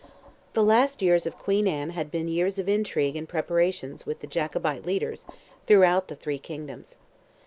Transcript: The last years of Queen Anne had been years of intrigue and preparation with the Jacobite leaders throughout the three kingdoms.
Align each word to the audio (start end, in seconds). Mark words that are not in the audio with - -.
The 0.53 0.63
last 0.63 1.03
years 1.03 1.27
of 1.27 1.37
Queen 1.37 1.67
Anne 1.67 1.91
had 1.91 2.09
been 2.09 2.27
years 2.27 2.57
of 2.57 2.67
intrigue 2.67 3.15
and 3.15 3.29
preparation 3.29 3.95
with 4.03 4.19
the 4.21 4.25
Jacobite 4.25 4.83
leaders 4.83 5.27
throughout 5.67 6.07
the 6.07 6.15
three 6.15 6.39
kingdoms. 6.39 6.95